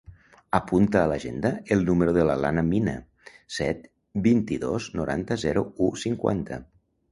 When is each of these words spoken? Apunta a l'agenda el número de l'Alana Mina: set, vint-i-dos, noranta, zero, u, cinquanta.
Apunta 0.59 1.01
a 1.01 1.09
l'agenda 1.11 1.51
el 1.75 1.85
número 1.89 2.15
de 2.15 2.23
l'Alana 2.29 2.63
Mina: 2.71 2.95
set, 3.59 3.85
vint-i-dos, 4.31 4.91
noranta, 5.03 5.41
zero, 5.47 5.67
u, 5.91 5.95
cinquanta. 6.09 6.63